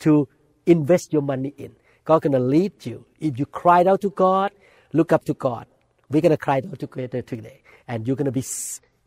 to 0.00 0.28
invest 0.66 1.12
your 1.12 1.22
money 1.22 1.54
in. 1.56 1.74
God 2.04 2.22
can 2.22 2.50
lead 2.50 2.84
you. 2.84 3.06
If 3.20 3.38
you 3.38 3.46
cried 3.46 3.86
out 3.86 4.00
to 4.02 4.10
God, 4.10 4.52
look 4.92 5.12
up 5.12 5.24
to 5.26 5.34
God. 5.34 5.66
We're 6.10 6.22
going 6.22 6.30
to 6.30 6.36
cry 6.36 6.56
out 6.56 6.70
to 6.70 6.76
together 6.76 7.22
today. 7.22 7.62
And 7.88 8.06
you're 8.06 8.16
going 8.16 8.26
to 8.26 8.32
be 8.32 8.44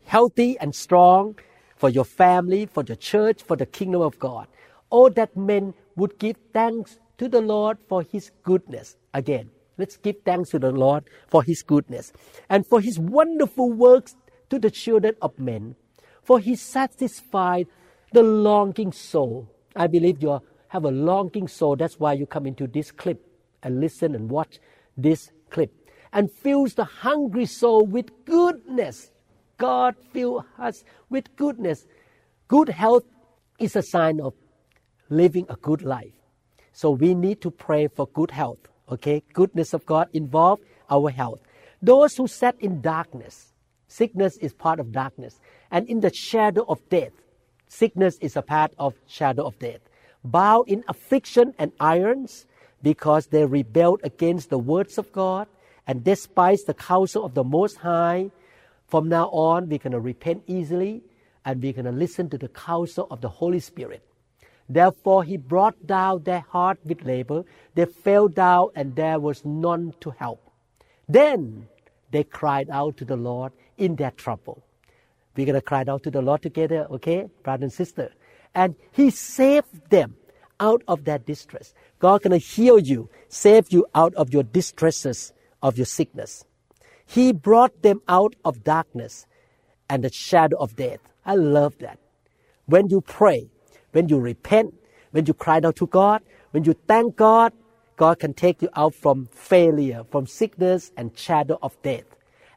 healthy 0.04 0.58
and 0.58 0.74
strong 0.74 1.38
for 1.76 1.88
your 1.88 2.04
family, 2.04 2.66
for 2.66 2.82
the 2.82 2.96
church, 2.96 3.42
for 3.42 3.56
the 3.56 3.66
kingdom 3.66 4.02
of 4.02 4.18
God. 4.18 4.48
Oh, 4.90 5.08
that 5.10 5.36
men 5.36 5.74
would 5.96 6.18
give 6.18 6.36
thanks 6.52 6.98
to 7.18 7.28
the 7.28 7.40
Lord 7.40 7.78
for 7.88 8.02
his 8.02 8.30
goodness. 8.42 8.96
Again, 9.12 9.50
Let's 9.78 9.96
give 9.96 10.16
thanks 10.24 10.50
to 10.50 10.58
the 10.58 10.72
Lord 10.72 11.04
for 11.28 11.42
His 11.42 11.62
goodness 11.62 12.12
and 12.48 12.66
for 12.66 12.80
His 12.80 12.98
wonderful 12.98 13.72
works 13.72 14.16
to 14.50 14.58
the 14.58 14.70
children 14.70 15.14
of 15.20 15.38
men. 15.38 15.76
For 16.22 16.40
He 16.40 16.56
satisfied 16.56 17.66
the 18.12 18.22
longing 18.22 18.92
soul. 18.92 19.48
I 19.74 19.86
believe 19.86 20.22
you 20.22 20.40
have 20.68 20.84
a 20.84 20.90
longing 20.90 21.48
soul. 21.48 21.76
That's 21.76 21.98
why 21.98 22.14
you 22.14 22.26
come 22.26 22.46
into 22.46 22.66
this 22.66 22.90
clip 22.90 23.24
and 23.62 23.80
listen 23.80 24.14
and 24.14 24.30
watch 24.30 24.58
this 24.96 25.30
clip. 25.50 25.72
And 26.12 26.30
fills 26.30 26.74
the 26.74 26.84
hungry 26.84 27.46
soul 27.46 27.86
with 27.86 28.10
goodness. 28.24 29.10
God 29.58 29.94
fills 30.12 30.44
us 30.58 30.84
with 31.10 31.34
goodness. 31.36 31.86
Good 32.48 32.68
health 32.68 33.04
is 33.58 33.76
a 33.76 33.82
sign 33.82 34.20
of 34.20 34.34
living 35.08 35.46
a 35.48 35.56
good 35.56 35.82
life. 35.82 36.12
So 36.72 36.90
we 36.90 37.14
need 37.14 37.40
to 37.42 37.50
pray 37.50 37.88
for 37.88 38.06
good 38.08 38.30
health. 38.30 38.58
Okay, 38.90 39.22
goodness 39.32 39.74
of 39.74 39.84
God 39.86 40.08
involve 40.12 40.60
our 40.90 41.10
health. 41.10 41.40
Those 41.82 42.16
who 42.16 42.28
sat 42.28 42.54
in 42.60 42.80
darkness, 42.80 43.52
sickness 43.88 44.36
is 44.38 44.52
part 44.52 44.78
of 44.78 44.92
darkness, 44.92 45.40
and 45.70 45.88
in 45.88 46.00
the 46.00 46.12
shadow 46.12 46.64
of 46.68 46.86
death, 46.88 47.12
sickness 47.68 48.16
is 48.20 48.36
a 48.36 48.42
part 48.42 48.72
of 48.78 48.94
shadow 49.06 49.46
of 49.46 49.58
death. 49.58 49.80
Bow 50.30 50.62
in 50.62 50.84
affliction 50.88 51.54
and 51.58 51.72
irons 51.80 52.46
because 52.82 53.26
they 53.26 53.44
rebelled 53.44 54.00
against 54.04 54.50
the 54.50 54.58
words 54.58 54.98
of 54.98 55.12
God 55.12 55.48
and 55.86 56.04
despised 56.04 56.66
the 56.66 56.74
counsel 56.74 57.24
of 57.24 57.34
the 57.34 57.44
Most 57.44 57.78
High. 57.78 58.30
From 58.88 59.08
now 59.08 59.28
on, 59.28 59.68
we're 59.68 59.78
going 59.78 59.92
to 59.92 60.00
repent 60.00 60.42
easily 60.46 61.02
and 61.44 61.62
we're 61.62 61.72
going 61.72 61.84
to 61.86 61.92
listen 61.92 62.28
to 62.30 62.38
the 62.38 62.48
counsel 62.48 63.06
of 63.10 63.20
the 63.20 63.28
Holy 63.28 63.60
Spirit. 63.60 64.02
Therefore 64.68 65.22
he 65.22 65.36
brought 65.36 65.86
down 65.86 66.24
their 66.24 66.40
heart 66.40 66.78
with 66.84 67.04
labor. 67.04 67.44
They 67.74 67.84
fell 67.84 68.26
down, 68.26 68.70
and 68.74 68.96
there 68.96 69.20
was 69.20 69.44
none 69.44 69.94
to 70.00 70.10
help. 70.10 70.50
Then 71.08 71.68
they 72.10 72.24
cried 72.24 72.68
out 72.70 72.96
to 72.96 73.04
the 73.04 73.16
Lord 73.16 73.52
in 73.78 73.94
their 73.94 74.10
trouble. 74.10 74.64
We're 75.36 75.46
going 75.46 75.54
to 75.54 75.60
cry 75.60 75.84
out 75.86 76.02
to 76.04 76.10
the 76.10 76.22
Lord 76.22 76.42
together, 76.42 76.86
okay, 76.90 77.28
brother 77.44 77.64
and 77.64 77.72
sister. 77.72 78.10
And 78.56 78.74
he 78.90 79.10
saved 79.10 79.90
them 79.90 80.16
out 80.58 80.82
of 80.88 81.04
their 81.04 81.18
distress. 81.18 81.74
God 81.98 82.22
can 82.22 82.32
heal 82.32 82.78
you, 82.78 83.10
save 83.28 83.70
you 83.70 83.86
out 83.94 84.14
of 84.14 84.32
your 84.32 84.42
distresses 84.42 85.34
of 85.62 85.76
your 85.76 85.84
sickness. 85.84 86.44
He 87.04 87.32
brought 87.32 87.82
them 87.82 88.00
out 88.08 88.34
of 88.46 88.64
darkness 88.64 89.26
and 89.90 90.02
the 90.02 90.10
shadow 90.10 90.56
of 90.56 90.74
death. 90.74 91.00
I 91.26 91.34
love 91.34 91.76
that. 91.80 91.98
When 92.64 92.88
you 92.88 93.02
pray, 93.02 93.50
when 93.92 94.08
you 94.08 94.18
repent, 94.18 94.74
when 95.10 95.26
you 95.26 95.34
cry 95.34 95.60
out 95.62 95.76
to 95.76 95.86
God, 95.86 96.22
when 96.52 96.64
you 96.64 96.74
thank 96.88 97.14
God, 97.16 97.52
God 97.96 98.18
can 98.18 98.32
take 98.32 98.62
you 98.62 98.70
out 98.74 98.94
from 98.94 99.26
failure, 99.32 100.04
from 100.10 100.26
sickness 100.26 100.92
and 100.96 101.16
shadow 101.16 101.58
of 101.62 101.76
death, 101.82 102.04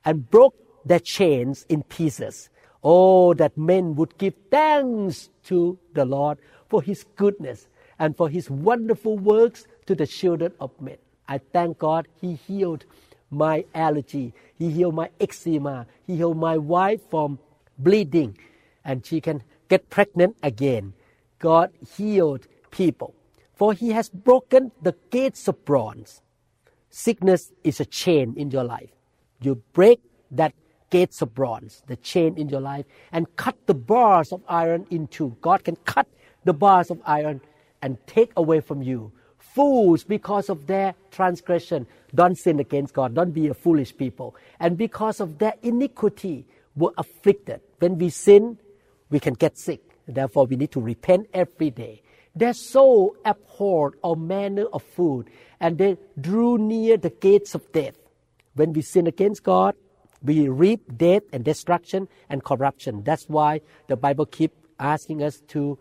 and 0.05 0.29
broke 0.29 0.55
their 0.85 0.99
chains 0.99 1.65
in 1.67 1.83
pieces. 1.83 2.49
Oh, 2.83 3.33
that 3.35 3.57
men 3.57 3.95
would 3.95 4.17
give 4.17 4.33
thanks 4.51 5.29
to 5.45 5.77
the 5.93 6.05
Lord 6.05 6.37
for 6.69 6.81
His 6.81 7.05
goodness 7.15 7.67
and 7.99 8.15
for 8.15 8.29
His 8.29 8.49
wonderful 8.49 9.17
works 9.17 9.65
to 9.85 9.95
the 9.95 10.07
children 10.07 10.53
of 10.59 10.71
men. 10.79 10.97
I 11.27 11.39
thank 11.39 11.79
God 11.79 12.07
He 12.21 12.35
healed 12.35 12.85
my 13.31 13.65
allergy. 13.75 14.33
He 14.57 14.71
healed 14.71 14.95
my 14.95 15.09
eczema. 15.19 15.87
He 16.07 16.15
healed 16.17 16.37
my 16.37 16.57
wife 16.57 17.01
from 17.09 17.39
bleeding, 17.77 18.37
and 18.83 19.05
she 19.05 19.21
can 19.21 19.43
get 19.69 19.89
pregnant 19.89 20.35
again. 20.43 20.93
God 21.39 21.71
healed 21.95 22.47
people. 22.71 23.13
For 23.53 23.73
he 23.73 23.89
has 23.89 24.09
broken 24.09 24.71
the 24.81 24.95
gates 25.09 25.47
of 25.47 25.65
bronze. 25.65 26.21
Sickness 26.89 27.51
is 27.63 27.79
a 27.79 27.85
chain 27.85 28.33
in 28.37 28.51
your 28.51 28.63
life. 28.63 28.89
You 29.41 29.55
break 29.73 29.99
that 30.31 30.53
gates 30.89 31.21
of 31.21 31.33
bronze, 31.33 31.83
the 31.87 31.95
chain 31.97 32.37
in 32.37 32.49
your 32.49 32.61
life, 32.61 32.85
and 33.11 33.35
cut 33.35 33.55
the 33.65 33.73
bars 33.73 34.31
of 34.31 34.41
iron 34.47 34.85
in 34.89 35.07
two. 35.07 35.35
God 35.41 35.63
can 35.63 35.75
cut 35.77 36.07
the 36.43 36.53
bars 36.53 36.89
of 36.89 37.01
iron 37.05 37.41
and 37.81 37.97
take 38.07 38.31
away 38.35 38.59
from 38.59 38.81
you. 38.81 39.11
Fools, 39.37 40.03
because 40.03 40.49
of 40.49 40.67
their 40.67 40.93
transgression, 41.11 41.87
don't 42.13 42.37
sin 42.37 42.59
against 42.59 42.93
God. 42.93 43.13
Don't 43.13 43.31
be 43.31 43.47
a 43.47 43.53
foolish 43.53 43.95
people. 43.95 44.35
And 44.59 44.77
because 44.77 45.19
of 45.19 45.37
their 45.39 45.53
iniquity, 45.63 46.45
were 46.75 46.93
afflicted. 46.97 47.61
When 47.79 47.97
we 47.97 48.09
sin, 48.09 48.57
we 49.09 49.19
can 49.19 49.33
get 49.33 49.57
sick. 49.57 49.81
Therefore, 50.07 50.45
we 50.45 50.55
need 50.55 50.71
to 50.71 50.81
repent 50.81 51.27
every 51.33 51.69
day. 51.69 52.01
Their 52.35 52.53
soul 52.53 53.15
abhorred 53.25 53.95
all 54.01 54.15
manner 54.15 54.65
of 54.73 54.81
food, 54.83 55.29
and 55.59 55.77
they 55.77 55.97
drew 56.19 56.57
near 56.57 56.97
the 56.97 57.09
gates 57.09 57.53
of 57.53 57.71
death. 57.71 57.97
When 58.55 58.73
we 58.73 58.81
sin 58.81 59.07
against 59.07 59.43
God, 59.43 59.75
we 60.21 60.49
reap 60.49 60.97
death 60.97 61.23
and 61.31 61.43
destruction 61.43 62.07
and 62.29 62.43
corruption. 62.43 63.03
That's 63.03 63.29
why 63.29 63.61
the 63.87 63.95
Bible 63.95 64.25
keeps 64.25 64.55
asking 64.79 65.23
us 65.23 65.41
to 65.49 65.77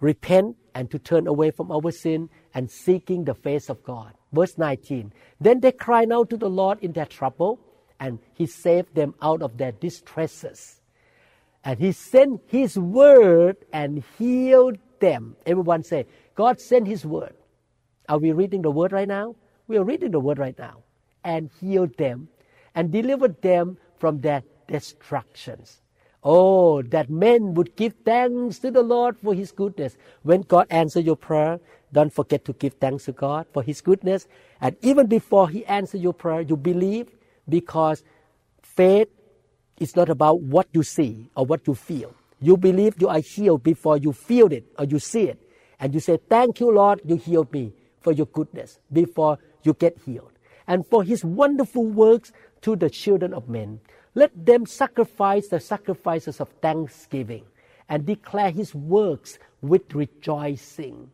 repent 0.00 0.56
and 0.74 0.90
to 0.90 0.98
turn 0.98 1.26
away 1.26 1.50
from 1.50 1.70
our 1.70 1.90
sin 1.90 2.28
and 2.54 2.70
seeking 2.70 3.24
the 3.24 3.34
face 3.34 3.68
of 3.68 3.82
God. 3.82 4.12
Verse 4.32 4.56
19. 4.56 5.12
Then 5.40 5.60
they 5.60 5.72
cried 5.72 6.10
out 6.10 6.30
to 6.30 6.36
the 6.36 6.48
Lord 6.48 6.78
in 6.80 6.92
their 6.92 7.06
trouble, 7.06 7.60
and 8.00 8.18
He 8.34 8.46
saved 8.46 8.94
them 8.94 9.14
out 9.22 9.42
of 9.42 9.58
their 9.58 9.72
distresses. 9.72 10.80
And 11.64 11.78
He 11.78 11.92
sent 11.92 12.40
His 12.46 12.78
word 12.78 13.58
and 13.72 14.02
healed 14.18 14.78
them. 14.98 15.36
Everyone 15.46 15.82
say, 15.82 16.06
God 16.34 16.60
sent 16.60 16.88
His 16.88 17.04
word. 17.04 17.34
Are 18.08 18.18
we 18.18 18.32
reading 18.32 18.62
the 18.62 18.70
word 18.70 18.92
right 18.92 19.08
now? 19.08 19.36
We 19.68 19.76
are 19.76 19.84
reading 19.84 20.10
the 20.10 20.20
word 20.20 20.38
right 20.38 20.58
now. 20.58 20.82
And 21.24 21.50
healed 21.60 21.96
them 21.98 22.28
and 22.74 22.92
delivered 22.92 23.40
them 23.42 23.78
from 23.98 24.20
their 24.20 24.42
destructions. 24.68 25.80
Oh, 26.24 26.82
that 26.82 27.10
men 27.10 27.54
would 27.54 27.74
give 27.76 27.94
thanks 28.04 28.58
to 28.60 28.70
the 28.70 28.82
Lord 28.82 29.18
for 29.18 29.34
His 29.34 29.52
goodness. 29.52 29.96
When 30.22 30.42
God 30.42 30.66
answers 30.70 31.04
your 31.04 31.16
prayer, 31.16 31.60
don't 31.92 32.12
forget 32.12 32.44
to 32.46 32.52
give 32.52 32.74
thanks 32.74 33.04
to 33.06 33.12
God 33.12 33.46
for 33.52 33.62
His 33.62 33.80
goodness. 33.80 34.28
And 34.60 34.76
even 34.82 35.06
before 35.08 35.48
He 35.48 35.64
answers 35.66 36.00
your 36.00 36.14
prayer, 36.14 36.42
you 36.42 36.56
believe 36.56 37.08
because 37.48 38.04
faith 38.62 39.08
is 39.78 39.96
not 39.96 40.08
about 40.08 40.40
what 40.40 40.68
you 40.72 40.82
see 40.84 41.30
or 41.36 41.44
what 41.44 41.66
you 41.66 41.74
feel. 41.74 42.14
You 42.40 42.56
believe 42.56 43.00
you 43.00 43.08
are 43.08 43.20
healed 43.20 43.62
before 43.62 43.98
you 43.98 44.12
feel 44.12 44.52
it 44.52 44.64
or 44.78 44.84
you 44.84 44.98
see 44.98 45.24
it. 45.24 45.40
And 45.80 45.92
you 45.92 46.00
say, 46.00 46.18
Thank 46.28 46.60
you, 46.60 46.70
Lord, 46.72 47.00
you 47.04 47.16
healed 47.16 47.52
me 47.52 47.72
for 48.00 48.12
your 48.12 48.26
goodness 48.26 48.78
before 48.92 49.38
you 49.64 49.74
get 49.74 49.98
healed. 50.04 50.32
And 50.68 50.86
for 50.86 51.02
His 51.02 51.24
wonderful 51.24 51.84
works 51.84 52.32
to 52.62 52.76
the 52.76 52.90
children 52.90 53.34
of 53.34 53.48
men. 53.48 53.80
Let 54.14 54.46
them 54.46 54.66
sacrifice 54.66 55.48
the 55.48 55.60
sacrifices 55.60 56.40
of 56.40 56.48
thanksgiving 56.60 57.44
and 57.88 58.06
declare 58.06 58.50
his 58.50 58.74
works 58.74 59.38
with 59.60 59.94
rejoicing. 59.94 61.10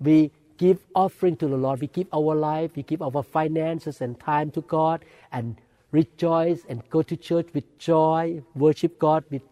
We 0.00 0.30
give 0.56 0.78
offering 0.94 1.36
to 1.36 1.48
the 1.48 1.56
Lord. 1.56 1.80
We 1.80 1.88
give 1.88 2.08
our 2.12 2.34
life, 2.34 2.72
we 2.76 2.82
give 2.82 3.02
our 3.02 3.22
finances 3.22 4.00
and 4.00 4.18
time 4.18 4.50
to 4.52 4.60
God 4.62 5.04
and 5.32 5.56
rejoice 5.92 6.64
and 6.68 6.88
go 6.90 7.02
to 7.02 7.16
church 7.16 7.48
with 7.52 7.78
joy, 7.78 8.42
worship 8.54 8.98
God 8.98 9.24
with 9.30 9.42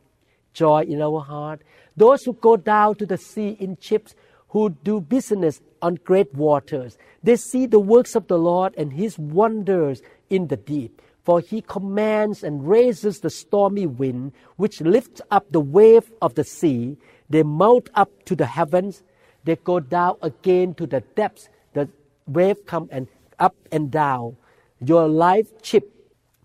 joy 0.52 0.82
in 0.82 1.02
our 1.02 1.20
heart. 1.20 1.62
Those 1.96 2.22
who 2.24 2.34
go 2.34 2.56
down 2.56 2.96
to 2.96 3.06
the 3.06 3.18
sea 3.18 3.56
in 3.60 3.76
ships, 3.80 4.14
who 4.48 4.70
do 4.70 5.00
business 5.00 5.60
on 5.82 5.96
great 5.96 6.32
waters, 6.34 6.96
they 7.22 7.36
see 7.36 7.66
the 7.66 7.80
works 7.80 8.14
of 8.14 8.28
the 8.28 8.38
Lord 8.38 8.74
and 8.76 8.92
his 8.92 9.18
wonders 9.18 10.00
in 10.30 10.48
the 10.48 10.56
deep. 10.56 11.02
For 11.24 11.40
he 11.40 11.62
commands 11.62 12.44
and 12.44 12.68
raises 12.68 13.20
the 13.20 13.30
stormy 13.30 13.86
wind, 13.86 14.32
which 14.56 14.82
lifts 14.82 15.22
up 15.30 15.50
the 15.50 15.60
wave 15.60 16.12
of 16.20 16.34
the 16.34 16.44
sea. 16.44 16.98
They 17.30 17.42
mount 17.42 17.88
up 17.94 18.10
to 18.26 18.36
the 18.36 18.44
heavens. 18.46 19.02
They 19.44 19.56
go 19.56 19.80
down 19.80 20.16
again 20.20 20.74
to 20.74 20.86
the 20.86 21.00
depths. 21.00 21.48
The 21.72 21.88
wave 22.26 22.66
come 22.66 22.88
and 22.92 23.08
up 23.38 23.56
and 23.72 23.90
down. 23.90 24.36
Your 24.80 25.08
life 25.08 25.48
ship 25.62 25.90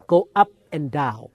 go 0.07 0.29
up 0.33 0.51
and 0.71 0.89
down. 0.89 1.27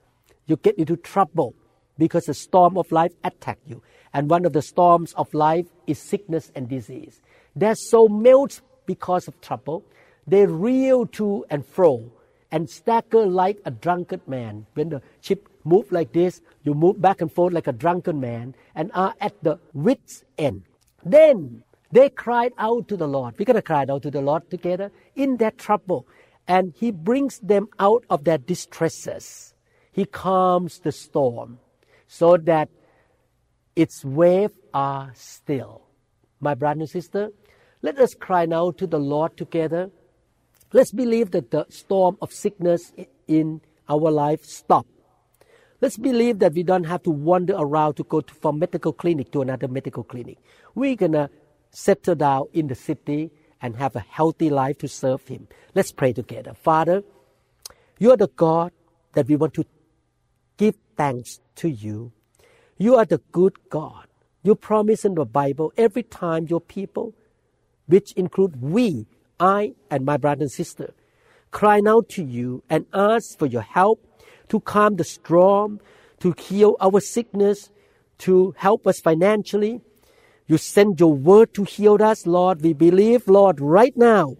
You 0.47 0.57
get 0.57 0.77
into 0.79 0.97
trouble 0.97 1.53
because 1.99 2.25
the 2.25 2.33
storm 2.33 2.77
of 2.77 2.91
life 2.91 3.13
attack 3.23 3.59
you. 3.67 3.83
And 4.11 4.27
one 4.27 4.45
of 4.45 4.53
the 4.53 4.61
storms 4.63 5.13
of 5.13 5.31
life 5.35 5.67
is 5.85 5.99
sickness 5.99 6.51
and 6.55 6.67
disease. 6.67 7.21
Their 7.55 7.75
soul 7.75 8.09
melts 8.09 8.63
because 8.87 9.27
of 9.27 9.39
trouble. 9.41 9.83
They 10.25 10.47
reel 10.47 11.05
to 11.07 11.45
and 11.51 11.63
fro 11.63 12.11
and 12.51 12.69
stagger 12.69 13.25
like 13.25 13.59
a 13.65 13.71
drunken 13.71 14.21
man. 14.27 14.65
When 14.73 14.89
the 14.89 15.01
ship 15.21 15.49
move 15.63 15.91
like 15.91 16.13
this, 16.13 16.41
you 16.63 16.73
move 16.73 17.01
back 17.01 17.21
and 17.21 17.31
forth 17.31 17.53
like 17.53 17.67
a 17.67 17.73
drunken 17.73 18.19
man 18.19 18.55
and 18.75 18.91
are 18.93 19.13
at 19.19 19.33
the 19.43 19.59
wit's 19.73 20.23
end. 20.37 20.63
Then 21.03 21.63
they 21.91 22.09
cried 22.09 22.53
out 22.57 22.87
to 22.89 22.97
the 22.97 23.07
Lord. 23.07 23.35
We're 23.37 23.45
going 23.45 23.55
to 23.55 23.61
cry 23.61 23.85
out 23.89 24.03
to 24.03 24.11
the 24.11 24.21
Lord 24.21 24.49
together 24.49 24.91
in 25.15 25.37
their 25.37 25.51
trouble. 25.51 26.07
And 26.47 26.73
He 26.77 26.91
brings 26.91 27.39
them 27.39 27.67
out 27.79 28.05
of 28.09 28.23
their 28.23 28.37
distresses. 28.37 29.53
He 29.91 30.05
calms 30.05 30.79
the 30.79 30.91
storm 30.91 31.59
so 32.07 32.37
that 32.37 32.69
its 33.75 34.05
waves 34.05 34.53
are 34.73 35.11
still. 35.15 35.81
My 36.39 36.53
brother 36.53 36.81
and 36.81 36.89
sister, 36.89 37.31
let 37.81 37.97
us 37.99 38.13
cry 38.13 38.45
now 38.45 38.71
to 38.71 38.87
the 38.87 38.99
Lord 38.99 39.37
together 39.37 39.89
Let's 40.75 40.91
believe 40.91 41.31
that 41.31 41.51
the 41.51 41.65
storm 41.69 42.17
of 42.21 42.33
sickness 42.33 42.91
in 43.29 43.61
our 43.87 44.11
life 44.11 44.43
stop. 44.43 44.85
Let's 45.79 45.95
believe 45.95 46.39
that 46.39 46.51
we 46.51 46.63
don't 46.63 46.83
have 46.83 47.01
to 47.03 47.11
wander 47.11 47.55
around 47.57 47.93
to 47.93 48.03
go 48.03 48.19
to, 48.19 48.33
from 48.33 48.59
medical 48.59 48.91
clinic 48.91 49.31
to 49.31 49.41
another 49.41 49.69
medical 49.69 50.03
clinic. 50.03 50.37
We're 50.73 50.97
gonna 50.97 51.29
settle 51.71 52.15
down 52.15 52.47
in 52.51 52.67
the 52.67 52.75
city 52.75 53.31
and 53.61 53.77
have 53.77 53.95
a 53.95 54.01
healthy 54.01 54.49
life 54.49 54.77
to 54.79 54.89
serve 54.89 55.25
Him. 55.25 55.47
Let's 55.75 55.93
pray 55.93 56.11
together. 56.11 56.53
Father, 56.53 57.03
you 57.97 58.11
are 58.11 58.17
the 58.17 58.27
God 58.27 58.73
that 59.13 59.29
we 59.29 59.37
want 59.37 59.53
to 59.53 59.65
give 60.57 60.75
thanks 60.97 61.39
to 61.55 61.69
you. 61.69 62.11
You 62.77 62.97
are 62.97 63.05
the 63.05 63.21
good 63.31 63.53
God. 63.69 64.07
You 64.43 64.55
promise 64.55 65.05
in 65.05 65.15
the 65.15 65.23
Bible 65.23 65.71
every 65.77 66.03
time 66.03 66.47
your 66.49 66.59
people, 66.59 67.13
which 67.85 68.11
include 68.17 68.61
we, 68.61 69.07
I 69.39 69.73
and 69.89 70.05
my 70.05 70.17
brother 70.17 70.43
and 70.43 70.51
sister 70.51 70.93
cry 71.51 71.81
out 71.87 72.09
to 72.09 72.23
you 72.23 72.63
and 72.69 72.85
ask 72.93 73.37
for 73.39 73.45
your 73.45 73.61
help 73.61 74.05
to 74.49 74.59
calm 74.59 74.97
the 74.97 75.03
storm, 75.03 75.79
to 76.19 76.33
heal 76.37 76.75
our 76.81 76.99
sickness, 76.99 77.71
to 78.19 78.53
help 78.57 78.85
us 78.85 78.99
financially. 78.99 79.81
You 80.47 80.57
send 80.57 80.99
your 80.99 81.13
word 81.13 81.53
to 81.53 81.63
heal 81.63 82.01
us, 82.03 82.27
Lord. 82.27 82.61
We 82.61 82.73
believe, 82.73 83.27
Lord, 83.27 83.61
right 83.61 83.95
now. 83.95 84.35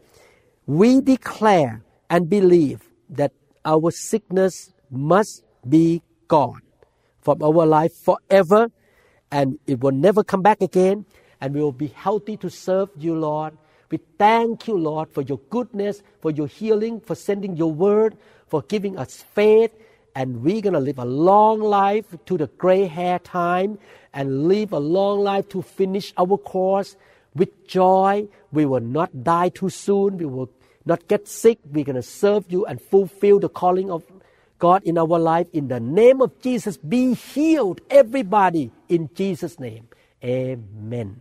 We 0.68 1.00
declare 1.00 1.84
and 2.10 2.30
believe 2.30 2.90
that 3.10 3.32
our 3.64 3.92
sickness 3.92 4.74
must 4.92 5.44
be 5.68 6.02
gone 6.28 6.62
from 7.22 7.42
our 7.42 7.66
life 7.66 7.94
forever 7.94 8.72
and 9.32 9.58
it 9.66 9.80
will 9.80 9.92
never 9.92 10.24
come 10.24 10.42
back 10.42 10.62
again 10.62 11.06
and 11.42 11.56
we 11.56 11.62
will 11.62 11.72
be 11.72 11.88
healthy 11.88 12.38
to 12.38 12.50
serve 12.50 12.90
you, 12.98 13.16
Lord 13.16 13.58
we 13.92 14.00
thank 14.18 14.68
you, 14.68 14.78
Lord, 14.78 15.10
for 15.10 15.22
your 15.22 15.40
goodness, 15.50 16.02
for 16.22 16.32
your 16.32 16.48
healing, 16.48 17.00
for 17.00 17.16
sending 17.16 17.56
your 17.56 17.72
word, 17.72 18.18
for 18.48 18.62
giving 18.64 18.98
us 18.98 19.24
faith. 19.34 19.72
And 20.16 20.42
we're 20.44 20.62
going 20.62 20.74
to 20.74 20.80
live 20.80 20.98
a 20.98 21.06
long 21.06 21.60
life 21.60 22.06
to 22.26 22.38
the 22.38 22.48
gray 22.48 22.86
hair 22.86 23.20
time 23.20 23.78
and 24.14 24.48
live 24.48 24.72
a 24.72 24.80
long 24.80 25.20
life 25.20 25.50
to 25.50 25.62
finish 25.62 26.14
our 26.18 26.38
course 26.38 26.96
with 27.36 27.68
joy. 27.68 28.28
We 28.52 28.66
will 28.66 28.80
not 28.80 29.24
die 29.24 29.50
too 29.50 29.70
soon. 29.70 30.18
We 30.18 30.26
will 30.26 30.50
not 30.86 31.08
get 31.08 31.28
sick. 31.28 31.60
We're 31.66 31.84
going 31.84 31.98
to 31.98 32.02
serve 32.02 32.46
you 32.50 32.66
and 32.66 32.82
fulfill 32.82 33.40
the 33.40 33.50
calling 33.50 33.92
of 33.92 34.04
God 34.58 34.84
in 34.84 34.98
our 34.98 35.20
life. 35.20 35.48
In 35.52 35.68
the 35.68 35.80
name 35.80 36.22
of 36.22 36.40
Jesus, 36.42 36.78
be 36.78 37.14
healed, 37.14 37.82
everybody, 37.90 38.72
in 38.88 39.10
Jesus' 39.14 39.60
name. 39.60 39.90
Amen. 40.24 41.20